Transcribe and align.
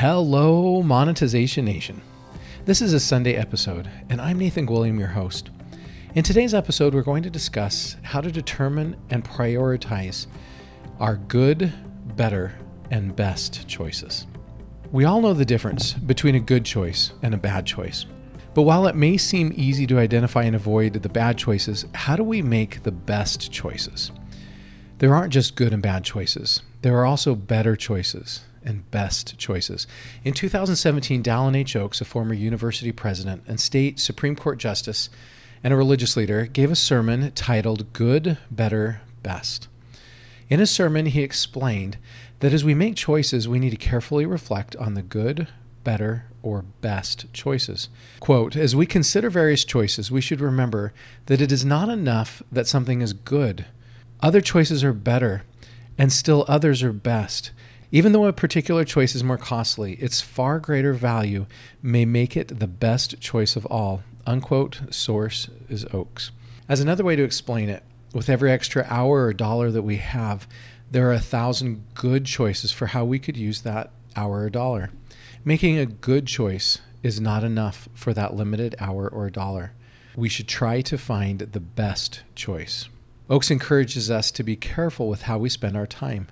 Hello, 0.00 0.82
Monetization 0.82 1.66
Nation. 1.66 2.00
This 2.64 2.80
is 2.80 2.94
a 2.94 2.98
Sunday 2.98 3.34
episode, 3.34 3.90
and 4.08 4.18
I'm 4.18 4.38
Nathan 4.38 4.66
Gwilliam, 4.66 4.98
your 4.98 5.08
host. 5.08 5.50
In 6.14 6.22
today's 6.22 6.54
episode, 6.54 6.94
we're 6.94 7.02
going 7.02 7.22
to 7.22 7.28
discuss 7.28 7.98
how 8.02 8.22
to 8.22 8.32
determine 8.32 8.96
and 9.10 9.22
prioritize 9.22 10.26
our 11.00 11.16
good, 11.16 11.70
better, 12.16 12.54
and 12.90 13.14
best 13.14 13.68
choices. 13.68 14.26
We 14.90 15.04
all 15.04 15.20
know 15.20 15.34
the 15.34 15.44
difference 15.44 15.92
between 15.92 16.34
a 16.34 16.40
good 16.40 16.64
choice 16.64 17.12
and 17.20 17.34
a 17.34 17.36
bad 17.36 17.66
choice. 17.66 18.06
But 18.54 18.62
while 18.62 18.86
it 18.86 18.96
may 18.96 19.18
seem 19.18 19.52
easy 19.54 19.86
to 19.88 19.98
identify 19.98 20.44
and 20.44 20.56
avoid 20.56 20.94
the 20.94 21.10
bad 21.10 21.36
choices, 21.36 21.84
how 21.94 22.16
do 22.16 22.24
we 22.24 22.40
make 22.40 22.84
the 22.84 22.90
best 22.90 23.52
choices? 23.52 24.12
There 24.96 25.14
aren't 25.14 25.34
just 25.34 25.56
good 25.56 25.74
and 25.74 25.82
bad 25.82 26.04
choices, 26.04 26.62
there 26.80 26.96
are 26.96 27.04
also 27.04 27.34
better 27.34 27.76
choices 27.76 28.40
and 28.64 28.90
best 28.90 29.38
choices. 29.38 29.86
In 30.24 30.34
2017, 30.34 31.22
Dallin 31.22 31.56
H. 31.56 31.76
Oaks, 31.76 32.00
a 32.00 32.04
former 32.04 32.34
university 32.34 32.92
president 32.92 33.42
and 33.46 33.60
state 33.60 33.98
Supreme 33.98 34.36
Court 34.36 34.58
justice 34.58 35.10
and 35.62 35.72
a 35.72 35.76
religious 35.76 36.16
leader, 36.16 36.46
gave 36.46 36.70
a 36.70 36.76
sermon 36.76 37.32
titled 37.32 37.92
Good, 37.92 38.38
Better, 38.50 39.02
Best. 39.22 39.68
In 40.48 40.58
his 40.58 40.70
sermon, 40.70 41.06
he 41.06 41.22
explained 41.22 41.96
that 42.40 42.52
as 42.52 42.64
we 42.64 42.74
make 42.74 42.96
choices, 42.96 43.46
we 43.46 43.58
need 43.58 43.70
to 43.70 43.76
carefully 43.76 44.26
reflect 44.26 44.74
on 44.76 44.94
the 44.94 45.02
good, 45.02 45.46
better, 45.84 46.26
or 46.42 46.64
best 46.80 47.32
choices. 47.32 47.88
Quote 48.18 48.56
As 48.56 48.74
we 48.74 48.86
consider 48.86 49.30
various 49.30 49.64
choices, 49.64 50.10
we 50.10 50.20
should 50.20 50.40
remember 50.40 50.92
that 51.26 51.40
it 51.40 51.52
is 51.52 51.64
not 51.64 51.88
enough 51.88 52.42
that 52.50 52.66
something 52.66 53.02
is 53.02 53.12
good. 53.12 53.66
Other 54.20 54.40
choices 54.40 54.82
are 54.82 54.92
better, 54.92 55.44
and 55.96 56.12
still 56.12 56.44
others 56.48 56.82
are 56.82 56.92
best. 56.92 57.52
Even 57.92 58.12
though 58.12 58.26
a 58.26 58.32
particular 58.32 58.84
choice 58.84 59.16
is 59.16 59.24
more 59.24 59.38
costly, 59.38 59.94
its 59.94 60.20
far 60.20 60.60
greater 60.60 60.92
value 60.92 61.46
may 61.82 62.04
make 62.04 62.36
it 62.36 62.60
the 62.60 62.68
best 62.68 63.20
choice 63.20 63.56
of 63.56 63.66
all. 63.66 64.02
Unquote. 64.26 64.80
Source 64.90 65.48
is 65.68 65.84
Oaks. 65.92 66.30
As 66.68 66.80
another 66.80 67.02
way 67.02 67.16
to 67.16 67.24
explain 67.24 67.68
it, 67.68 67.82
with 68.14 68.28
every 68.28 68.50
extra 68.52 68.86
hour 68.88 69.24
or 69.24 69.32
dollar 69.32 69.72
that 69.72 69.82
we 69.82 69.96
have, 69.96 70.46
there 70.90 71.08
are 71.08 71.12
a 71.12 71.20
thousand 71.20 71.84
good 71.94 72.26
choices 72.26 72.70
for 72.70 72.86
how 72.86 73.04
we 73.04 73.18
could 73.18 73.36
use 73.36 73.62
that 73.62 73.90
hour 74.14 74.42
or 74.42 74.50
dollar. 74.50 74.90
Making 75.44 75.78
a 75.78 75.86
good 75.86 76.26
choice 76.26 76.78
is 77.02 77.20
not 77.20 77.42
enough 77.42 77.88
for 77.94 78.12
that 78.14 78.34
limited 78.34 78.76
hour 78.78 79.08
or 79.08 79.30
dollar. 79.30 79.72
We 80.14 80.28
should 80.28 80.48
try 80.48 80.80
to 80.82 80.98
find 80.98 81.40
the 81.40 81.60
best 81.60 82.22
choice. 82.34 82.88
Oaks 83.28 83.50
encourages 83.50 84.10
us 84.10 84.30
to 84.32 84.42
be 84.42 84.56
careful 84.56 85.08
with 85.08 85.22
how 85.22 85.38
we 85.38 85.48
spend 85.48 85.76
our 85.76 85.86
time. 85.86 86.28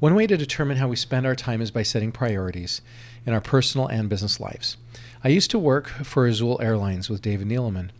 One 0.00 0.14
way 0.14 0.26
to 0.26 0.36
determine 0.38 0.78
how 0.78 0.88
we 0.88 0.96
spend 0.96 1.26
our 1.26 1.36
time 1.36 1.60
is 1.60 1.70
by 1.70 1.82
setting 1.82 2.10
priorities 2.10 2.80
in 3.26 3.34
our 3.34 3.40
personal 3.42 3.86
and 3.86 4.08
business 4.08 4.40
lives. 4.40 4.78
I 5.22 5.28
used 5.28 5.50
to 5.50 5.58
work 5.58 5.88
for 5.90 6.26
Azul 6.26 6.58
Airlines 6.62 7.10
with 7.10 7.20
David 7.20 7.48
Neeleman. 7.48 7.90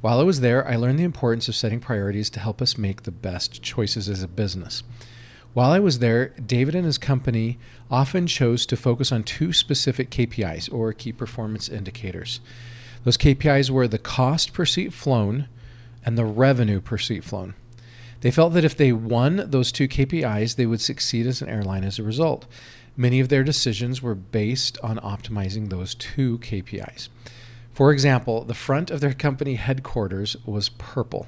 While 0.00 0.18
I 0.18 0.22
was 0.22 0.40
there, 0.40 0.66
I 0.66 0.76
learned 0.76 0.98
the 0.98 1.04
importance 1.04 1.48
of 1.48 1.54
setting 1.54 1.78
priorities 1.78 2.30
to 2.30 2.40
help 2.40 2.62
us 2.62 2.78
make 2.78 3.02
the 3.02 3.10
best 3.10 3.62
choices 3.62 4.08
as 4.08 4.22
a 4.22 4.28
business. 4.28 4.82
While 5.52 5.72
I 5.72 5.78
was 5.78 5.98
there, 5.98 6.28
David 6.30 6.74
and 6.74 6.86
his 6.86 6.96
company 6.96 7.58
often 7.90 8.26
chose 8.26 8.64
to 8.64 8.74
focus 8.74 9.12
on 9.12 9.22
two 9.22 9.52
specific 9.52 10.08
KPIs 10.08 10.72
or 10.72 10.94
key 10.94 11.12
performance 11.12 11.68
indicators. 11.68 12.40
Those 13.04 13.18
KPIs 13.18 13.68
were 13.68 13.86
the 13.86 13.98
cost 13.98 14.54
per 14.54 14.64
seat 14.64 14.94
flown 14.94 15.48
and 16.02 16.16
the 16.16 16.24
revenue 16.24 16.80
per 16.80 16.96
seat 16.96 17.24
flown. 17.24 17.52
They 18.22 18.30
felt 18.30 18.54
that 18.54 18.64
if 18.64 18.76
they 18.76 18.92
won 18.92 19.44
those 19.50 19.70
two 19.72 19.88
KPIs, 19.88 20.54
they 20.54 20.66
would 20.66 20.80
succeed 20.80 21.26
as 21.26 21.42
an 21.42 21.48
airline 21.48 21.84
as 21.84 21.98
a 21.98 22.04
result. 22.04 22.46
Many 22.96 23.20
of 23.20 23.28
their 23.28 23.42
decisions 23.42 24.00
were 24.00 24.14
based 24.14 24.78
on 24.82 24.98
optimizing 24.98 25.68
those 25.68 25.94
two 25.94 26.38
KPIs. 26.38 27.08
For 27.72 27.90
example, 27.92 28.44
the 28.44 28.54
front 28.54 28.90
of 28.90 29.00
their 29.00 29.12
company 29.12 29.56
headquarters 29.56 30.36
was 30.46 30.68
purple, 30.68 31.26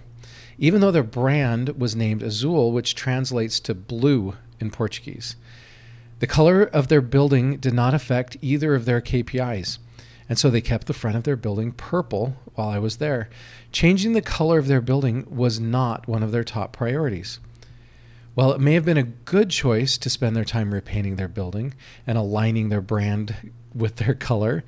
even 0.56 0.80
though 0.80 0.92
their 0.92 1.02
brand 1.02 1.70
was 1.70 1.96
named 1.96 2.22
Azul, 2.22 2.70
which 2.70 2.94
translates 2.94 3.58
to 3.60 3.74
blue 3.74 4.36
in 4.60 4.70
Portuguese. 4.70 5.34
The 6.20 6.28
color 6.28 6.62
of 6.62 6.88
their 6.88 7.00
building 7.00 7.56
did 7.56 7.74
not 7.74 7.94
affect 7.94 8.36
either 8.40 8.74
of 8.74 8.84
their 8.84 9.00
KPIs. 9.00 9.78
And 10.28 10.38
so 10.38 10.50
they 10.50 10.60
kept 10.60 10.86
the 10.86 10.94
front 10.94 11.16
of 11.16 11.24
their 11.24 11.36
building 11.36 11.72
purple 11.72 12.36
while 12.54 12.68
I 12.68 12.78
was 12.78 12.96
there. 12.96 13.28
Changing 13.72 14.12
the 14.12 14.22
color 14.22 14.58
of 14.58 14.68
their 14.68 14.80
building 14.80 15.26
was 15.28 15.60
not 15.60 16.08
one 16.08 16.22
of 16.22 16.32
their 16.32 16.44
top 16.44 16.72
priorities. 16.72 17.40
While 18.34 18.52
it 18.52 18.60
may 18.60 18.74
have 18.74 18.84
been 18.84 18.96
a 18.96 19.02
good 19.02 19.50
choice 19.50 19.96
to 19.98 20.10
spend 20.10 20.34
their 20.34 20.44
time 20.44 20.74
repainting 20.74 21.16
their 21.16 21.28
building 21.28 21.74
and 22.06 22.18
aligning 22.18 22.68
their 22.68 22.80
brand 22.80 23.52
with 23.74 23.96
their 23.96 24.14
color, 24.14 24.64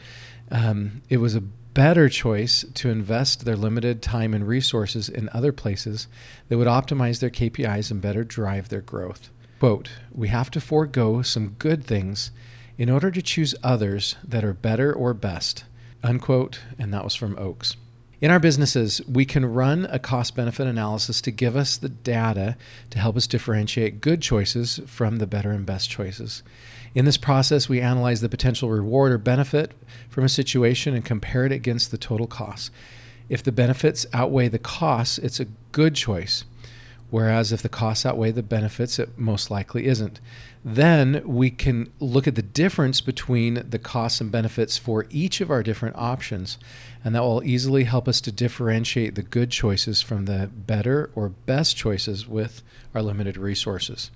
um, 0.50 1.02
it 1.08 1.16
was 1.16 1.34
a 1.34 1.40
better 1.40 2.08
choice 2.08 2.64
to 2.74 2.88
invest 2.88 3.44
their 3.44 3.56
limited 3.56 4.00
time 4.00 4.32
and 4.32 4.48
resources 4.48 5.08
in 5.08 5.28
other 5.32 5.52
places 5.52 6.06
that 6.48 6.56
would 6.56 6.68
optimize 6.68 7.20
their 7.20 7.28
KPIs 7.28 7.90
and 7.90 8.00
better 8.00 8.24
drive 8.24 8.68
their 8.68 8.80
growth. 8.80 9.30
Quote, 9.58 9.90
we 10.12 10.28
have 10.28 10.50
to 10.52 10.60
forego 10.60 11.22
some 11.22 11.56
good 11.58 11.84
things 11.84 12.30
in 12.78 12.90
order 12.90 13.10
to 13.10 13.22
choose 13.22 13.54
others 13.62 14.16
that 14.22 14.44
are 14.44 14.52
better 14.52 14.92
or 14.92 15.14
best. 15.14 15.64
Unquote. 16.02 16.60
And 16.78 16.92
that 16.92 17.04
was 17.04 17.14
from 17.14 17.38
Oaks. 17.38 17.76
In 18.18 18.30
our 18.30 18.40
businesses, 18.40 19.02
we 19.06 19.26
can 19.26 19.44
run 19.44 19.86
a 19.90 19.98
cost 19.98 20.34
benefit 20.34 20.66
analysis 20.66 21.20
to 21.20 21.30
give 21.30 21.54
us 21.54 21.76
the 21.76 21.90
data 21.90 22.56
to 22.90 22.98
help 22.98 23.16
us 23.16 23.26
differentiate 23.26 24.00
good 24.00 24.22
choices 24.22 24.80
from 24.86 25.16
the 25.16 25.26
better 25.26 25.50
and 25.50 25.66
best 25.66 25.90
choices. 25.90 26.42
In 26.94 27.04
this 27.04 27.18
process, 27.18 27.68
we 27.68 27.82
analyze 27.82 28.22
the 28.22 28.30
potential 28.30 28.70
reward 28.70 29.12
or 29.12 29.18
benefit 29.18 29.72
from 30.08 30.24
a 30.24 30.30
situation 30.30 30.94
and 30.94 31.04
compare 31.04 31.44
it 31.44 31.52
against 31.52 31.90
the 31.90 31.98
total 31.98 32.26
cost. 32.26 32.70
If 33.28 33.42
the 33.42 33.52
benefits 33.52 34.06
outweigh 34.14 34.48
the 34.48 34.58
costs, 34.58 35.18
it's 35.18 35.40
a 35.40 35.48
good 35.72 35.94
choice. 35.94 36.44
Whereas 37.08 37.52
if 37.52 37.62
the 37.62 37.68
costs 37.68 38.04
outweigh 38.04 38.32
the 38.32 38.42
benefits, 38.42 38.98
it 38.98 39.16
most 39.16 39.50
likely 39.50 39.86
isn't. 39.86 40.20
Then 40.64 41.22
we 41.24 41.50
can 41.50 41.92
look 42.00 42.26
at 42.26 42.34
the 42.34 42.42
difference 42.42 43.00
between 43.00 43.62
the 43.68 43.78
costs 43.78 44.20
and 44.20 44.32
benefits 44.32 44.76
for 44.76 45.06
each 45.10 45.40
of 45.40 45.50
our 45.50 45.62
different 45.62 45.94
options, 45.96 46.58
and 47.04 47.14
that 47.14 47.22
will 47.22 47.44
easily 47.44 47.84
help 47.84 48.08
us 48.08 48.20
to 48.22 48.32
differentiate 48.32 49.14
the 49.14 49.22
good 49.22 49.52
choices 49.52 50.02
from 50.02 50.24
the 50.24 50.50
better 50.52 51.10
or 51.14 51.28
best 51.28 51.76
choices 51.76 52.26
with 52.26 52.62
our 52.92 53.02
limited 53.02 53.36
resources. 53.36 54.10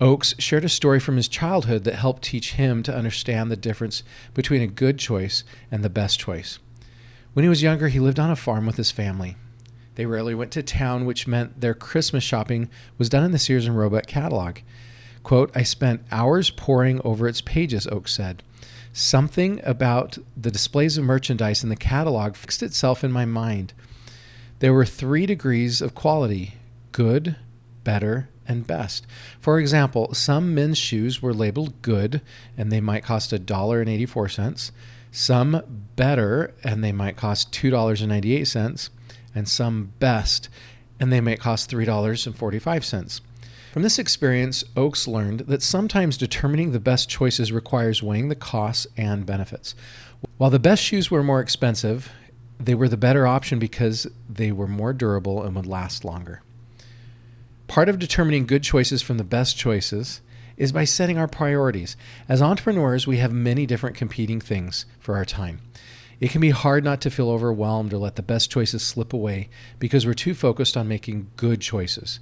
Oaks 0.00 0.34
shared 0.38 0.64
a 0.64 0.68
story 0.68 0.98
from 0.98 1.16
his 1.16 1.28
childhood 1.28 1.84
that 1.84 1.94
helped 1.94 2.22
teach 2.22 2.54
him 2.54 2.82
to 2.82 2.94
understand 2.94 3.50
the 3.50 3.56
difference 3.56 4.02
between 4.34 4.62
a 4.62 4.66
good 4.66 4.98
choice 4.98 5.44
and 5.70 5.84
the 5.84 5.90
best 5.90 6.18
choice. 6.18 6.58
When 7.34 7.44
he 7.44 7.48
was 7.48 7.62
younger, 7.62 7.88
he 7.88 8.00
lived 8.00 8.18
on 8.18 8.30
a 8.30 8.36
farm 8.36 8.66
with 8.66 8.76
his 8.76 8.90
family. 8.90 9.36
They 9.94 10.06
rarely 10.06 10.34
went 10.34 10.50
to 10.52 10.62
town, 10.62 11.04
which 11.04 11.26
meant 11.26 11.60
their 11.60 11.74
Christmas 11.74 12.24
shopping 12.24 12.70
was 12.98 13.08
done 13.08 13.24
in 13.24 13.32
the 13.32 13.38
Sears 13.38 13.66
and 13.66 13.76
Roebuck 13.76 14.06
catalog. 14.06 14.58
Quote, 15.22 15.50
I 15.54 15.62
spent 15.62 16.04
hours 16.10 16.50
poring 16.50 17.00
over 17.04 17.28
its 17.28 17.40
pages, 17.40 17.86
Oaks 17.88 18.12
said. 18.12 18.42
Something 18.92 19.60
about 19.64 20.18
the 20.36 20.50
displays 20.50 20.98
of 20.98 21.04
merchandise 21.04 21.62
in 21.62 21.68
the 21.68 21.76
catalog 21.76 22.34
fixed 22.34 22.62
itself 22.62 23.04
in 23.04 23.12
my 23.12 23.24
mind. 23.24 23.72
There 24.60 24.74
were 24.74 24.86
three 24.86 25.26
degrees 25.26 25.80
of 25.80 25.94
quality 25.94 26.54
good, 26.92 27.36
better, 27.84 28.28
and 28.48 28.66
best. 28.66 29.06
For 29.38 29.60
example, 29.60 30.12
some 30.12 30.54
men's 30.54 30.76
shoes 30.76 31.22
were 31.22 31.32
labeled 31.32 31.82
good 31.82 32.20
and 32.58 32.72
they 32.72 32.80
might 32.80 33.04
cost 33.04 33.30
$1.84, 33.30 34.70
some 35.12 35.62
better 35.96 36.52
and 36.64 36.82
they 36.82 36.92
might 36.92 37.16
cost 37.16 37.52
$2.98 37.52 38.90
and 39.34 39.48
some 39.48 39.92
best, 39.98 40.48
and 40.98 41.12
they 41.12 41.20
might 41.20 41.40
cost 41.40 41.70
$3.45. 41.70 43.20
From 43.72 43.82
this 43.82 43.98
experience, 44.00 44.64
Oaks 44.76 45.06
learned 45.06 45.40
that 45.40 45.62
sometimes 45.62 46.16
determining 46.16 46.72
the 46.72 46.80
best 46.80 47.08
choices 47.08 47.52
requires 47.52 48.02
weighing 48.02 48.28
the 48.28 48.34
costs 48.34 48.86
and 48.96 49.24
benefits. 49.24 49.76
While 50.38 50.50
the 50.50 50.58
best 50.58 50.82
shoes 50.82 51.10
were 51.10 51.22
more 51.22 51.40
expensive, 51.40 52.10
they 52.58 52.74
were 52.74 52.88
the 52.88 52.96
better 52.96 53.26
option 53.26 53.58
because 53.58 54.06
they 54.28 54.50
were 54.50 54.66
more 54.66 54.92
durable 54.92 55.42
and 55.42 55.54
would 55.54 55.66
last 55.66 56.04
longer. 56.04 56.42
Part 57.68 57.88
of 57.88 58.00
determining 58.00 58.46
good 58.46 58.64
choices 58.64 59.02
from 59.02 59.18
the 59.18 59.24
best 59.24 59.56
choices 59.56 60.20
is 60.56 60.72
by 60.72 60.84
setting 60.84 61.16
our 61.16 61.28
priorities. 61.28 61.96
As 62.28 62.42
entrepreneurs, 62.42 63.06
we 63.06 63.18
have 63.18 63.32
many 63.32 63.64
different 63.64 63.96
competing 63.96 64.40
things 64.40 64.84
for 64.98 65.14
our 65.16 65.24
time. 65.24 65.60
It 66.20 66.30
can 66.30 66.42
be 66.42 66.50
hard 66.50 66.84
not 66.84 67.00
to 67.00 67.10
feel 67.10 67.30
overwhelmed 67.30 67.94
or 67.94 67.98
let 67.98 68.16
the 68.16 68.22
best 68.22 68.50
choices 68.50 68.82
slip 68.82 69.14
away 69.14 69.48
because 69.78 70.04
we're 70.04 70.14
too 70.14 70.34
focused 70.34 70.76
on 70.76 70.86
making 70.86 71.30
good 71.36 71.62
choices. 71.62 72.20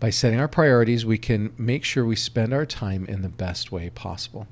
By 0.00 0.10
setting 0.10 0.40
our 0.40 0.48
priorities, 0.48 1.04
we 1.04 1.18
can 1.18 1.52
make 1.58 1.84
sure 1.84 2.04
we 2.04 2.16
spend 2.16 2.54
our 2.54 2.66
time 2.66 3.04
in 3.06 3.22
the 3.22 3.28
best 3.28 3.70
way 3.70 3.90
possible. 3.90 4.48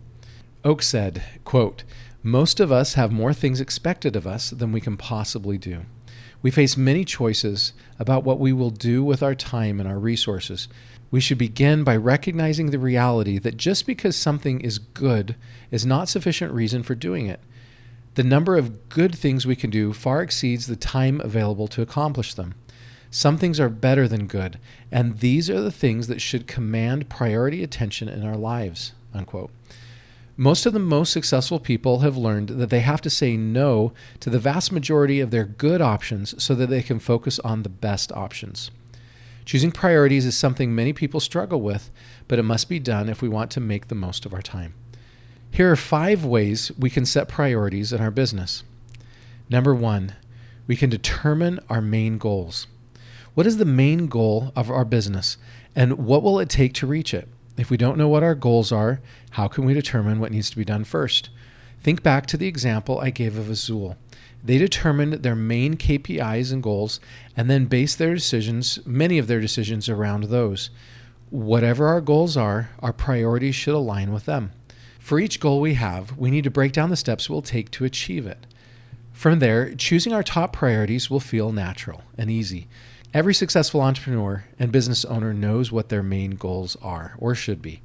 Oak 0.62 0.82
said, 0.82 1.22
quote, 1.44 1.84
Most 2.22 2.60
of 2.60 2.70
us 2.70 2.94
have 2.94 3.10
more 3.10 3.32
things 3.32 3.60
expected 3.60 4.14
of 4.14 4.26
us 4.26 4.50
than 4.50 4.72
we 4.72 4.80
can 4.80 4.96
possibly 4.96 5.56
do. 5.56 5.86
We 6.42 6.50
face 6.50 6.76
many 6.76 7.04
choices 7.04 7.72
about 7.98 8.24
what 8.24 8.38
we 8.38 8.52
will 8.52 8.70
do 8.70 9.02
with 9.02 9.22
our 9.22 9.34
time 9.34 9.80
and 9.80 9.88
our 9.88 9.98
resources. 9.98 10.68
We 11.10 11.20
should 11.20 11.38
begin 11.38 11.82
by 11.82 11.96
recognizing 11.96 12.70
the 12.70 12.78
reality 12.78 13.38
that 13.38 13.56
just 13.56 13.86
because 13.86 14.16
something 14.16 14.60
is 14.60 14.78
good 14.78 15.36
is 15.70 15.86
not 15.86 16.08
sufficient 16.08 16.52
reason 16.52 16.82
for 16.82 16.94
doing 16.94 17.26
it. 17.26 17.40
The 18.14 18.22
number 18.22 18.56
of 18.56 18.90
good 18.90 19.14
things 19.14 19.46
we 19.46 19.56
can 19.56 19.70
do 19.70 19.94
far 19.94 20.20
exceeds 20.20 20.66
the 20.66 20.76
time 20.76 21.20
available 21.22 21.66
to 21.68 21.80
accomplish 21.80 22.34
them. 22.34 22.54
Some 23.10 23.38
things 23.38 23.58
are 23.58 23.70
better 23.70 24.06
than 24.06 24.26
good, 24.26 24.58
and 24.90 25.20
these 25.20 25.48
are 25.48 25.62
the 25.62 25.70
things 25.70 26.08
that 26.08 26.20
should 26.20 26.46
command 26.46 27.08
priority 27.08 27.62
attention 27.62 28.08
in 28.08 28.24
our 28.24 28.36
lives. 28.36 28.92
Unquote. 29.14 29.50
Most 30.36 30.66
of 30.66 30.72
the 30.72 30.78
most 30.78 31.12
successful 31.12 31.58
people 31.58 32.00
have 32.00 32.16
learned 32.16 32.48
that 32.48 32.70
they 32.70 32.80
have 32.80 33.00
to 33.02 33.10
say 33.10 33.36
no 33.36 33.92
to 34.20 34.28
the 34.28 34.38
vast 34.38 34.72
majority 34.72 35.20
of 35.20 35.30
their 35.30 35.44
good 35.44 35.80
options 35.80 36.42
so 36.42 36.54
that 36.54 36.68
they 36.68 36.82
can 36.82 36.98
focus 36.98 37.38
on 37.38 37.62
the 37.62 37.68
best 37.68 38.12
options. 38.12 38.70
Choosing 39.44 39.72
priorities 39.72 40.26
is 40.26 40.36
something 40.36 40.74
many 40.74 40.92
people 40.92 41.20
struggle 41.20 41.60
with, 41.60 41.90
but 42.28 42.38
it 42.38 42.44
must 42.44 42.68
be 42.68 42.78
done 42.78 43.08
if 43.08 43.22
we 43.22 43.28
want 43.28 43.50
to 43.52 43.60
make 43.60 43.88
the 43.88 43.94
most 43.94 44.24
of 44.26 44.34
our 44.34 44.42
time. 44.42 44.74
Here 45.54 45.70
are 45.70 45.76
five 45.76 46.24
ways 46.24 46.72
we 46.78 46.88
can 46.88 47.04
set 47.04 47.28
priorities 47.28 47.92
in 47.92 48.00
our 48.00 48.10
business. 48.10 48.64
Number 49.50 49.74
one, 49.74 50.14
we 50.66 50.76
can 50.76 50.88
determine 50.88 51.60
our 51.68 51.82
main 51.82 52.16
goals. 52.16 52.66
What 53.34 53.46
is 53.46 53.58
the 53.58 53.66
main 53.66 54.06
goal 54.06 54.50
of 54.56 54.70
our 54.70 54.86
business, 54.86 55.36
and 55.76 55.98
what 55.98 56.22
will 56.22 56.40
it 56.40 56.48
take 56.48 56.72
to 56.74 56.86
reach 56.86 57.12
it? 57.12 57.28
If 57.58 57.68
we 57.68 57.76
don't 57.76 57.98
know 57.98 58.08
what 58.08 58.22
our 58.22 58.34
goals 58.34 58.72
are, 58.72 59.02
how 59.32 59.46
can 59.46 59.66
we 59.66 59.74
determine 59.74 60.20
what 60.20 60.32
needs 60.32 60.48
to 60.48 60.56
be 60.56 60.64
done 60.64 60.84
first? 60.84 61.28
Think 61.82 62.02
back 62.02 62.24
to 62.28 62.38
the 62.38 62.48
example 62.48 62.98
I 63.00 63.10
gave 63.10 63.36
of 63.36 63.50
Azul. 63.50 63.98
They 64.42 64.56
determined 64.56 65.12
their 65.22 65.36
main 65.36 65.76
KPIs 65.76 66.50
and 66.50 66.62
goals 66.62 66.98
and 67.36 67.50
then 67.50 67.66
based 67.66 67.98
their 67.98 68.14
decisions, 68.14 68.78
many 68.86 69.18
of 69.18 69.26
their 69.26 69.40
decisions, 69.40 69.90
around 69.90 70.24
those. 70.24 70.70
Whatever 71.28 71.88
our 71.88 72.00
goals 72.00 72.38
are, 72.38 72.70
our 72.80 72.94
priorities 72.94 73.54
should 73.54 73.74
align 73.74 74.12
with 74.12 74.24
them. 74.24 74.52
For 75.02 75.18
each 75.18 75.40
goal 75.40 75.60
we 75.60 75.74
have, 75.74 76.16
we 76.16 76.30
need 76.30 76.44
to 76.44 76.50
break 76.50 76.70
down 76.70 76.88
the 76.88 76.96
steps 76.96 77.28
we'll 77.28 77.42
take 77.42 77.72
to 77.72 77.84
achieve 77.84 78.24
it. 78.24 78.46
From 79.12 79.40
there, 79.40 79.74
choosing 79.74 80.12
our 80.12 80.22
top 80.22 80.52
priorities 80.52 81.10
will 81.10 81.20
feel 81.20 81.50
natural 81.50 82.02
and 82.16 82.30
easy. 82.30 82.68
Every 83.12 83.34
successful 83.34 83.82
entrepreneur 83.82 84.44
and 84.60 84.70
business 84.70 85.04
owner 85.04 85.34
knows 85.34 85.72
what 85.72 85.88
their 85.88 86.04
main 86.04 86.30
goals 86.36 86.76
are 86.80 87.16
or 87.18 87.34
should 87.34 87.60
be. 87.60 87.82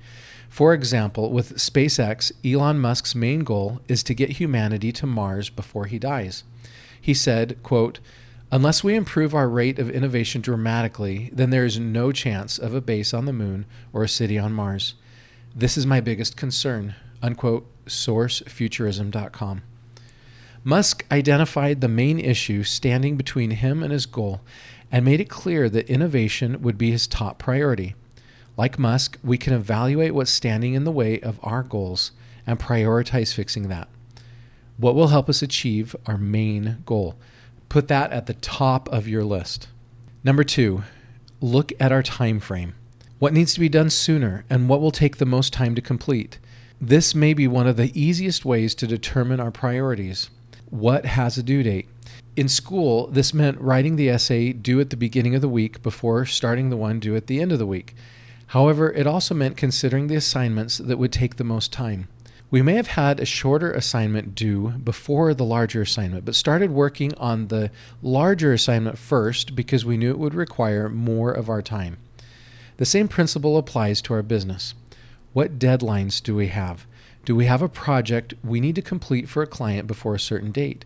For 0.47 0.75
example, 0.75 1.31
with 1.31 1.57
SpaceX, 1.57 2.31
Elon 2.45 2.79
Musk's 2.79 3.15
main 3.15 3.39
goal 3.39 3.81
is 3.87 4.03
to 4.03 4.13
get 4.13 4.37
humanity 4.37 4.91
to 4.93 5.07
Mars 5.07 5.49
before 5.49 5.85
he 5.85 5.97
dies. 5.97 6.43
He 7.01 7.15
said, 7.15 7.61
quote, 7.63 7.99
Unless 8.51 8.83
we 8.83 8.93
improve 8.93 9.33
our 9.33 9.49
rate 9.49 9.79
of 9.79 9.89
innovation 9.89 10.39
dramatically, 10.39 11.31
then 11.33 11.49
there 11.49 11.65
is 11.65 11.79
no 11.79 12.11
chance 12.11 12.59
of 12.59 12.75
a 12.75 12.79
base 12.79 13.11
on 13.11 13.25
the 13.25 13.33
moon 13.33 13.65
or 13.91 14.03
a 14.03 14.07
city 14.07 14.37
on 14.37 14.53
Mars. 14.53 14.93
This 15.55 15.77
is 15.77 15.87
my 15.87 15.99
biggest 15.99 16.37
concern. 16.37 16.93
Unquote, 17.21 17.67
sourcefuturism.com. 17.85 19.61
Musk 20.63 21.05
identified 21.11 21.81
the 21.81 21.87
main 21.87 22.19
issue 22.19 22.63
standing 22.63 23.15
between 23.15 23.51
him 23.51 23.83
and 23.83 23.91
his 23.91 24.05
goal 24.05 24.41
and 24.91 25.05
made 25.05 25.21
it 25.21 25.29
clear 25.29 25.69
that 25.69 25.89
innovation 25.89 26.61
would 26.61 26.77
be 26.77 26.91
his 26.91 27.07
top 27.07 27.37
priority. 27.37 27.95
Like 28.57 28.79
Musk, 28.79 29.17
we 29.23 29.37
can 29.37 29.53
evaluate 29.53 30.13
what's 30.13 30.31
standing 30.31 30.73
in 30.73 30.83
the 30.83 30.91
way 30.91 31.19
of 31.21 31.39
our 31.43 31.63
goals 31.63 32.11
and 32.45 32.59
prioritize 32.59 33.33
fixing 33.33 33.69
that. 33.69 33.87
What 34.77 34.95
will 34.95 35.07
help 35.07 35.29
us 35.29 35.41
achieve 35.41 35.95
our 36.05 36.17
main 36.17 36.83
goal? 36.85 37.15
Put 37.69 37.87
that 37.87 38.11
at 38.11 38.25
the 38.25 38.33
top 38.33 38.89
of 38.89 39.07
your 39.07 39.23
list. 39.23 39.67
Number 40.23 40.43
2, 40.43 40.83
look 41.41 41.71
at 41.79 41.91
our 41.91 42.03
time 42.03 42.39
frame. 42.39 42.73
What 43.19 43.33
needs 43.33 43.53
to 43.53 43.59
be 43.59 43.69
done 43.69 43.89
sooner 43.89 44.45
and 44.49 44.69
what 44.69 44.81
will 44.81 44.91
take 44.91 45.17
the 45.17 45.25
most 45.25 45.53
time 45.53 45.75
to 45.75 45.81
complete? 45.81 46.39
This 46.79 47.15
may 47.15 47.33
be 47.33 47.47
one 47.47 47.65
of 47.65 47.75
the 47.75 47.91
easiest 47.99 48.45
ways 48.45 48.75
to 48.75 48.85
determine 48.85 49.39
our 49.39 49.49
priorities. 49.49 50.29
What 50.69 51.05
has 51.05 51.35
a 51.35 51.43
due 51.43 51.63
date? 51.63 51.89
In 52.35 52.47
school, 52.47 53.07
this 53.07 53.33
meant 53.33 53.59
writing 53.59 53.95
the 53.95 54.09
essay 54.09 54.53
due 54.53 54.79
at 54.79 54.91
the 54.91 54.95
beginning 54.95 55.33
of 55.33 55.41
the 55.41 55.49
week 55.49 55.81
before 55.81 56.27
starting 56.27 56.69
the 56.69 56.77
one 56.77 56.99
due 56.99 57.15
at 57.15 57.25
the 57.25 57.41
end 57.41 57.51
of 57.51 57.57
the 57.57 57.65
week. 57.65 57.95
However, 58.47 58.91
it 58.91 59.07
also 59.07 59.33
meant 59.33 59.57
considering 59.57 60.05
the 60.05 60.15
assignments 60.15 60.77
that 60.77 60.99
would 60.99 61.11
take 61.11 61.37
the 61.37 61.43
most 61.43 61.73
time. 61.73 62.09
We 62.51 62.61
may 62.61 62.75
have 62.75 62.89
had 62.89 63.19
a 63.19 63.25
shorter 63.25 63.71
assignment 63.71 64.35
due 64.35 64.69
before 64.69 65.33
the 65.33 65.43
larger 65.43 65.81
assignment, 65.81 66.25
but 66.25 66.35
started 66.35 66.69
working 66.69 67.11
on 67.15 67.47
the 67.47 67.71
larger 68.03 68.53
assignment 68.53 68.99
first 68.99 69.55
because 69.55 69.83
we 69.83 69.97
knew 69.97 70.11
it 70.11 70.19
would 70.19 70.35
require 70.35 70.89
more 70.89 71.31
of 71.31 71.49
our 71.49 71.63
time. 71.63 71.97
The 72.77 72.85
same 72.85 73.07
principle 73.07 73.57
applies 73.57 73.99
to 74.03 74.13
our 74.13 74.21
business. 74.21 74.75
What 75.33 75.59
deadlines 75.59 76.21
do 76.21 76.35
we 76.35 76.47
have? 76.47 76.85
Do 77.25 77.35
we 77.35 77.45
have 77.45 77.61
a 77.61 77.69
project 77.69 78.33
we 78.43 78.59
need 78.59 78.75
to 78.75 78.81
complete 78.81 79.27
for 79.29 79.43
a 79.43 79.47
client 79.47 79.87
before 79.87 80.15
a 80.15 80.19
certain 80.19 80.51
date? 80.51 80.85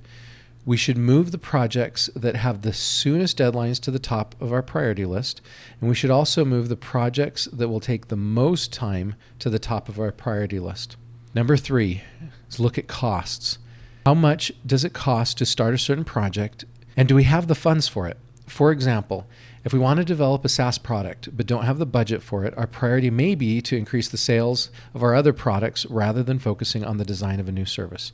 we 0.65 0.77
should 0.77 0.97
move 0.97 1.31
the 1.31 1.38
projects 1.38 2.09
that 2.15 2.35
have 2.35 2.61
the 2.61 2.73
soonest 2.73 3.38
deadlines 3.38 3.79
to 3.79 3.91
the 3.91 3.99
top 3.99 4.35
of 4.39 4.53
our 4.53 4.61
priority 4.61 5.05
list. 5.05 5.41
And 5.79 5.89
we 5.89 5.95
should 5.95 6.11
also 6.11 6.45
move 6.45 6.69
the 6.69 6.75
projects 6.75 7.45
that 7.45 7.69
will 7.69 7.79
take 7.79 8.07
the 8.07 8.15
most 8.15 8.71
time 8.71 9.15
to 9.39 9.49
the 9.49 9.59
top 9.59 9.89
of 9.89 9.99
our 9.99 10.11
priority 10.11 10.59
list. 10.59 10.97
Number 11.33 11.57
three 11.57 12.03
is 12.49 12.59
look 12.59 12.77
at 12.77 12.88
costs. 12.88 13.57
How 14.05 14.13
much 14.13 14.51
does 14.65 14.83
it 14.83 14.93
cost 14.93 15.38
to 15.39 15.45
start 15.45 15.73
a 15.73 15.79
certain 15.79 16.03
project? 16.03 16.65
And 16.95 17.07
do 17.07 17.15
we 17.15 17.23
have 17.23 17.47
the 17.47 17.55
funds 17.55 17.88
for 17.88 18.07
it? 18.07 18.17
For 18.47 18.71
example, 18.71 19.27
if 19.63 19.73
we 19.73 19.79
want 19.79 19.99
to 19.99 20.05
develop 20.05 20.43
a 20.43 20.49
SaaS 20.49 20.77
product 20.77 21.35
but 21.35 21.45
don't 21.45 21.65
have 21.65 21.77
the 21.77 21.85
budget 21.85 22.23
for 22.23 22.45
it, 22.45 22.57
our 22.57 22.67
priority 22.67 23.09
may 23.09 23.35
be 23.35 23.61
to 23.61 23.77
increase 23.77 24.09
the 24.09 24.17
sales 24.17 24.69
of 24.93 25.03
our 25.03 25.13
other 25.13 25.33
products 25.33 25.85
rather 25.85 26.23
than 26.23 26.39
focusing 26.39 26.83
on 26.83 26.97
the 26.97 27.05
design 27.05 27.39
of 27.39 27.47
a 27.47 27.51
new 27.51 27.65
service. 27.65 28.11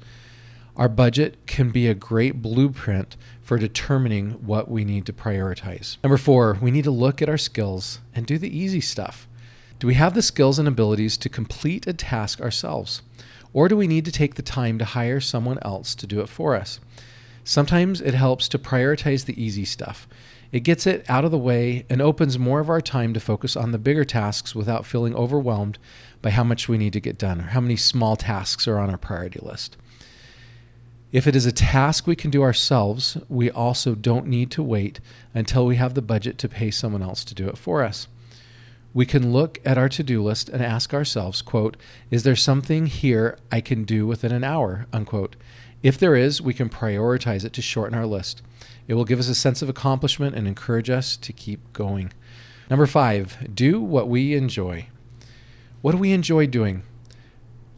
Our 0.76 0.90
budget 0.90 1.48
can 1.48 1.72
be 1.72 1.88
a 1.88 1.96
great 1.96 2.42
blueprint 2.42 3.18
for 3.42 3.58
determining 3.58 4.34
what 4.46 4.70
we 4.70 4.86
need 4.86 5.08
to 5.08 5.14
prioritize. 5.14 5.98
Number 6.04 6.18
four, 6.18 6.58
we 6.62 6.70
need 6.70 6.84
to 6.84 6.92
look 6.92 7.22
at 7.22 7.30
our 7.30 7.38
skills 7.38 8.00
and 8.14 8.28
do 8.28 8.38
the 8.38 8.56
easy 8.56 8.82
stuff. 8.82 9.28
Do 9.80 9.88
we 9.88 9.96
have 9.96 10.14
the 10.14 10.22
skills 10.22 10.60
and 10.60 10.68
abilities 10.68 11.18
to 11.18 11.30
complete 11.30 11.88
a 11.88 11.94
task 11.94 12.42
ourselves? 12.42 13.02
Or 13.54 13.68
do 13.68 13.76
we 13.76 13.88
need 13.88 14.06
to 14.06 14.12
take 14.12 14.36
the 14.36 14.44
time 14.44 14.78
to 14.78 14.86
hire 14.86 15.20
someone 15.20 15.58
else 15.64 15.96
to 15.96 16.06
do 16.06 16.20
it 16.20 16.30
for 16.30 16.56
us? 16.56 16.80
Sometimes 17.48 18.02
it 18.02 18.14
helps 18.14 18.50
to 18.50 18.60
prioritize 18.60 19.24
the 19.24 19.42
easy 19.42 19.64
stuff. 19.64 20.06
It 20.52 20.66
gets 20.66 20.86
it 20.86 21.06
out 21.08 21.24
of 21.24 21.32
the 21.32 21.38
way 21.38 21.86
and 21.90 22.02
opens 22.02 22.38
more 22.38 22.60
of 22.60 22.70
our 22.70 22.82
time 22.82 23.14
to 23.14 23.22
focus 23.22 23.56
on 23.56 23.72
the 23.72 23.78
bigger 23.78 24.04
tasks 24.04 24.54
without 24.54 24.86
feeling 24.86 25.16
overwhelmed 25.16 25.78
by 26.22 26.32
how 26.32 26.44
much 26.44 26.68
we 26.68 26.78
need 26.78 26.92
to 26.92 27.00
get 27.00 27.18
done 27.18 27.40
or 27.40 27.44
how 27.46 27.62
many 27.62 27.78
small 27.78 28.18
tasks 28.18 28.68
are 28.68 28.78
on 28.78 28.90
our 28.90 28.98
priority 28.98 29.40
list. 29.42 29.78
If 31.14 31.26
it 31.26 31.38
is 31.38 31.46
a 31.46 31.54
task 31.54 32.06
we 32.06 32.18
can 32.18 32.32
do 32.32 32.44
ourselves, 32.44 33.16
we 33.30 33.50
also 33.50 33.96
don't 33.96 34.28
need 34.28 34.52
to 34.52 34.62
wait 34.62 35.00
until 35.34 35.66
we 35.66 35.78
have 35.78 35.94
the 35.94 36.02
budget 36.02 36.38
to 36.40 36.50
pay 36.50 36.70
someone 36.70 37.02
else 37.02 37.24
to 37.24 37.34
do 37.34 37.48
it 37.48 37.58
for 37.58 37.82
us. 37.82 38.10
We 38.94 39.06
can 39.06 39.32
look 39.32 39.60
at 39.64 39.78
our 39.78 39.88
to-do 39.88 40.22
list 40.22 40.50
and 40.50 40.62
ask 40.62 40.94
ourselves, 40.94 41.42
quote, 41.42 41.78
is 42.12 42.24
there 42.24 42.36
something 42.36 42.88
here 42.88 43.38
I 43.54 43.62
can 43.62 43.86
do 43.86 44.06
within 44.06 44.34
an 44.34 44.44
hour, 44.44 44.88
unquote. 44.92 45.38
If 45.84 45.98
there 45.98 46.16
is, 46.16 46.42
we 46.42 46.54
can 46.54 46.70
prioritize 46.70 47.46
it 47.46 47.54
to 47.54 47.62
shorten 47.62 47.98
our 47.98 48.06
list. 48.06 48.42
It 48.88 48.96
will 48.96 49.06
give 49.06 49.20
us 49.20 49.30
a 49.30 49.36
sense 49.36 49.62
of 49.62 49.70
accomplishment 49.70 50.36
and 50.36 50.48
encourage 50.48 50.90
us 50.90 51.18
to 51.18 51.34
keep 51.34 51.72
going. 51.74 52.14
Number 52.70 52.88
five, 52.88 53.54
do 53.54 53.80
what 53.82 54.10
we 54.10 54.34
enjoy. 54.34 54.88
What 55.82 55.92
do 55.92 55.98
we 55.98 56.12
enjoy 56.12 56.48
doing? 56.48 56.84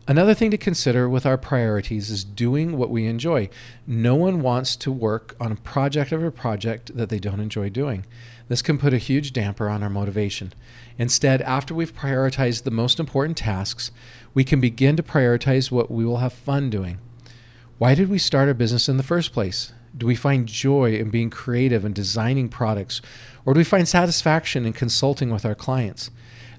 Another 0.08 0.34
thing 0.34 0.50
to 0.50 0.58
consider 0.58 1.08
with 1.08 1.28
our 1.28 1.38
priorities 1.38 2.10
is 2.10 2.24
doing 2.24 2.78
what 2.78 2.90
we 2.90 3.06
enjoy. 3.06 3.50
No 3.86 4.16
one 4.16 4.42
wants 4.42 4.76
to 4.78 4.92
work 4.92 5.36
on 5.40 5.52
a 5.52 5.56
project 5.56 6.12
of 6.12 6.24
a 6.24 6.32
project 6.32 6.96
that 6.96 7.10
they 7.10 7.20
don't 7.20 7.40
enjoy 7.40 7.70
doing. 7.70 8.08
This 8.48 8.64
can 8.64 8.80
put 8.80 8.94
a 8.94 8.98
huge 8.98 9.34
damper 9.34 9.70
on 9.70 9.84
our 9.84 9.90
motivation. 9.90 10.54
Instead, 10.98 11.44
after 11.44 11.76
we've 11.76 11.96
prioritized 11.96 12.64
the 12.64 12.72
most 12.72 13.00
important 13.00 13.38
tasks, 13.38 13.92
we 14.34 14.44
can 14.44 14.60
begin 14.60 14.96
to 14.96 15.04
prioritize 15.04 15.70
what 15.70 15.92
we 15.92 16.04
will 16.04 16.18
have 16.18 16.34
fun 16.34 16.72
doing. 16.72 16.98
Why 17.80 17.96
did 17.96 18.10
we 18.10 18.20
start 18.20 18.50
a 18.50 18.54
business 18.54 18.90
in 18.90 18.98
the 18.98 19.04
first 19.04 19.32
place? 19.32 19.72
Do 19.98 20.06
we 20.06 20.14
find 20.14 20.46
joy 20.46 20.96
in 20.96 21.10
being 21.10 21.30
creative 21.30 21.86
and 21.86 21.96
designing 21.96 22.50
products? 22.50 23.02
Or 23.46 23.54
do 23.54 23.58
we 23.58 23.64
find 23.64 23.88
satisfaction 23.88 24.66
in 24.66 24.74
consulting 24.74 25.30
with 25.30 25.46
our 25.46 25.56
clients? 25.56 26.12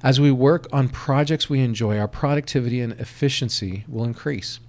As 0.03 0.19
we 0.19 0.31
work 0.31 0.67
on 0.73 0.89
projects 0.89 1.51
we 1.51 1.61
enjoy, 1.61 1.99
our 1.99 2.09
productivity 2.09 2.81
and 2.81 2.95
efficiency 2.95 3.85
will 3.87 4.05
increase. 4.05 4.61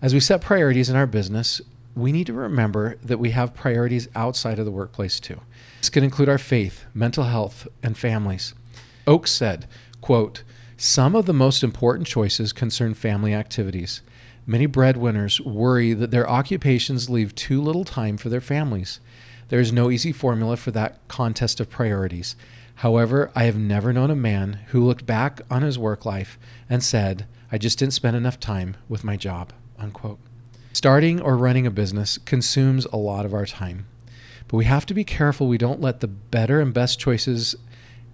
As 0.00 0.14
we 0.14 0.20
set 0.20 0.40
priorities 0.40 0.88
in 0.88 0.96
our 0.96 1.06
business, 1.06 1.60
we 1.94 2.12
need 2.12 2.28
to 2.28 2.32
remember 2.32 2.96
that 3.02 3.18
we 3.18 3.32
have 3.32 3.52
priorities 3.52 4.08
outside 4.14 4.58
of 4.58 4.64
the 4.64 4.70
workplace 4.70 5.20
too. 5.20 5.42
This 5.80 5.90
can 5.90 6.02
include 6.02 6.30
our 6.30 6.38
faith, 6.38 6.86
mental 6.94 7.24
health, 7.24 7.68
and 7.82 7.98
families. 7.98 8.54
Oaks 9.06 9.32
said, 9.32 9.68
quote, 10.00 10.44
some 10.78 11.14
of 11.14 11.26
the 11.26 11.34
most 11.34 11.62
important 11.62 12.06
choices 12.06 12.54
concern 12.54 12.94
family 12.94 13.34
activities. 13.34 14.00
Many 14.46 14.66
breadwinners 14.66 15.40
worry 15.40 15.92
that 15.92 16.10
their 16.10 16.28
occupations 16.28 17.10
leave 17.10 17.34
too 17.34 17.60
little 17.60 17.84
time 17.84 18.16
for 18.16 18.28
their 18.28 18.40
families. 18.40 19.00
There 19.48 19.60
is 19.60 19.72
no 19.72 19.90
easy 19.90 20.12
formula 20.12 20.56
for 20.56 20.70
that 20.72 21.06
contest 21.08 21.60
of 21.60 21.70
priorities. 21.70 22.36
However, 22.76 23.30
I 23.34 23.44
have 23.44 23.58
never 23.58 23.92
known 23.92 24.10
a 24.10 24.16
man 24.16 24.60
who 24.68 24.84
looked 24.84 25.04
back 25.06 25.42
on 25.50 25.62
his 25.62 25.78
work 25.78 26.06
life 26.06 26.38
and 26.68 26.82
said, 26.82 27.26
I 27.52 27.58
just 27.58 27.78
didn't 27.78 27.94
spend 27.94 28.16
enough 28.16 28.40
time 28.40 28.76
with 28.88 29.04
my 29.04 29.16
job. 29.16 29.52
Unquote. 29.78 30.18
Starting 30.72 31.20
or 31.20 31.36
running 31.36 31.66
a 31.66 31.70
business 31.70 32.16
consumes 32.18 32.86
a 32.86 32.96
lot 32.96 33.26
of 33.26 33.34
our 33.34 33.44
time, 33.44 33.86
but 34.46 34.56
we 34.56 34.64
have 34.66 34.86
to 34.86 34.94
be 34.94 35.04
careful 35.04 35.48
we 35.48 35.58
don't 35.58 35.80
let 35.80 36.00
the 36.00 36.06
better 36.06 36.60
and 36.60 36.72
best 36.72 37.00
choices 37.00 37.56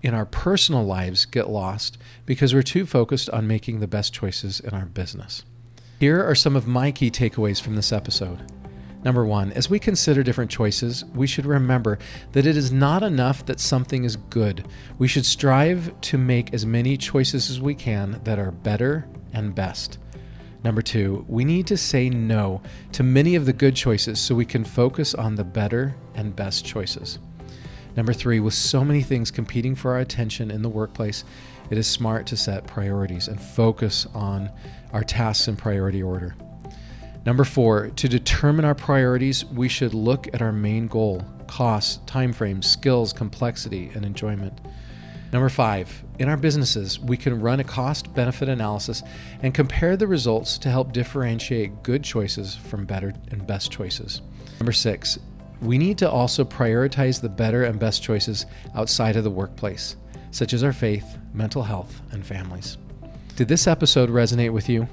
in 0.03 0.15
our 0.15 0.25
personal 0.25 0.85
lives 0.85 1.27
get 1.27 1.51
lost 1.51 1.99
because 2.25 2.55
we're 2.55 2.63
too 2.63 2.87
focused 2.87 3.29
on 3.31 3.47
making 3.47 3.81
the 3.81 3.87
best 3.87 4.15
choices 4.15 4.59
in 4.59 4.73
our 4.73 4.87
business. 4.87 5.45
Here 5.99 6.23
are 6.23 6.35
some 6.35 6.57
of 6.57 6.67
my 6.67 6.93
key 6.93 7.11
takeaways 7.11 7.59
from 7.59 7.75
this 7.75 7.91
episode. 7.91 8.53
Number 9.03 9.25
one, 9.25 9.51
as 9.53 9.71
we 9.71 9.79
consider 9.79 10.23
different 10.23 10.51
choices, 10.51 11.07
we 11.15 11.27
should 11.27 11.47
remember 11.47 11.99
that 12.33 12.45
it 12.45 12.55
is 12.55 12.71
not 12.71 13.03
enough 13.03 13.47
that 13.47 13.61
something 13.61 14.05
is 14.05 14.17
good. 14.17 14.69
We 14.99 15.09
should 15.09 15.25
strive 15.25 15.99
to 16.03 16.19
make 16.19 16.53
as 16.53 16.67
many 16.67 16.99
choices 16.99 17.49
as 17.49 17.63
we 17.63 17.75
can 17.75 18.21
that 18.25 18.39
are 18.39 18.51
better 18.51 19.09
and 19.33 19.55
best. 19.55 19.97
Number 20.63 20.83
two, 20.83 21.25
we 21.29 21.47
need 21.47 21.67
to 21.69 21.79
say 21.79 22.11
no 22.11 22.61
to 22.93 23.03
many 23.03 23.35
of 23.35 23.47
the 23.47 23.55
good 23.55 23.75
choices 23.75 24.21
so 24.21 24.35
we 24.35 24.45
can 24.45 24.65
focus 24.65 25.15
on 25.15 25.35
the 25.35 25.45
better 25.45 25.97
and 26.15 26.37
best 26.37 26.67
choices. 26.67 27.19
Number 27.97 28.13
three, 28.13 28.41
with 28.41 28.55
so 28.55 28.85
many 28.85 29.03
things 29.03 29.31
competing 29.31 29.75
for 29.75 29.93
our 29.93 30.01
attention 30.01 30.51
in 30.51 30.63
the 30.63 30.69
workplace, 30.69 31.25
it 31.71 31.79
is 31.79 31.87
smart 31.87 32.27
to 32.27 32.37
set 32.37 32.67
priorities 32.67 33.29
and 33.29 33.41
focus 33.41 34.07
on 34.15 34.51
our 34.93 35.03
tasks 35.03 35.49
in 35.49 35.57
priority 35.57 36.03
order. 36.03 36.37
Number 37.25 37.43
four, 37.43 37.89
to 37.89 38.09
determine 38.09 38.65
our 38.65 38.75
priorities, 38.75 39.45
we 39.47 39.69
should 39.69 39.95
look 39.95 40.29
at 40.33 40.43
our 40.43 40.53
main 40.53 40.87
goal 40.87 41.25
costs, 41.49 42.01
timeframes, 42.07 42.65
skills, 42.65 43.13
complexity, 43.13 43.91
and 43.95 44.05
enjoyment. 44.05 44.61
Number 45.33 45.49
five, 45.49 46.05
in 46.19 46.29
our 46.29 46.37
businesses, 46.37 47.01
we 47.01 47.17
can 47.17 47.41
run 47.41 47.59
a 47.61 47.65
cost 47.65 48.15
benefit 48.15 48.49
analysis 48.49 49.03
and 49.43 49.53
compare 49.53 49.97
the 49.97 50.07
results 50.07 50.57
to 50.59 50.71
help 50.71 50.93
differentiate 50.93 51.83
good 51.83 52.05
choices 52.05 52.55
from 52.55 52.85
better 52.85 53.13
and 53.31 53.47
best 53.47 53.73
choices. 53.73 54.23
Number 54.61 54.73
six, 54.73 55.19
we 55.61 55.79
need 55.79 55.99
to 55.99 56.11
also 56.11 56.45
prioritize 56.45 57.21
the 57.21 57.29
better 57.29 57.65
and 57.65 57.79
best 57.79 58.03
choices 58.03 58.47
outside 58.75 59.17
of 59.17 59.25
the 59.25 59.31
workplace, 59.31 59.97
such 60.31 60.53
as 60.53 60.63
our 60.63 60.73
faith, 60.73 61.19
mental 61.33 61.63
health, 61.63 62.01
and 62.13 62.25
families. 62.25 62.79
Did 63.37 63.49
this 63.49 63.67
episode 63.67 64.11
resonate 64.11 64.53
with 64.53 64.69
you? 64.69 64.89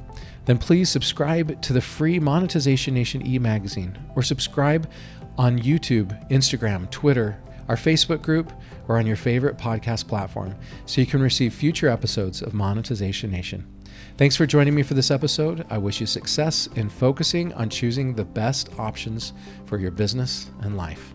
then 0.46 0.58
please 0.58 0.89
subscribe 0.89 1.62
to 1.62 1.74
the 1.74 1.82
free 1.82 2.20
Monetization 2.20 2.93
Nation 2.93 3.25
e 3.25 3.39
magazine 3.39 3.98
or 4.15 4.24
subscribe 4.24 4.89
on 5.38 5.60
YouTube, 5.60 6.29
Instagram, 6.29 6.89
Twitter, 6.91 7.39
our 7.67 7.75
Facebook 7.75 8.22
group, 8.22 8.51
or 8.88 8.98
on 8.98 9.08
your 9.08 9.15
favorite 9.15 9.58
podcast 9.58 10.08
platform 10.08 10.55
so 10.86 11.00
you 11.00 11.08
can 11.08 11.22
receive 11.22 11.53
future 11.53 11.88
episodes 11.88 12.41
of 12.41 12.53
Monetization 12.53 13.32
Nation. 13.32 13.65
Thanks 14.18 14.36
for 14.36 14.46
joining 14.46 14.76
me 14.76 14.84
for 14.84 14.94
this 14.94 15.12
episode. 15.12 15.66
I 15.70 15.78
wish 15.78 16.00
you 16.00 16.06
success 16.06 16.68
in 16.76 16.90
focusing 16.90 17.54
on 17.54 17.70
choosing 17.70 18.14
the 18.14 18.26
best 18.26 18.70
options 18.78 19.34
for 19.66 19.80
your 19.80 19.92
business 19.92 20.52
and 20.62 20.78
life. 20.78 21.14